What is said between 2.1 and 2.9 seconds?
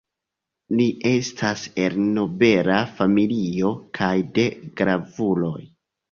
nobela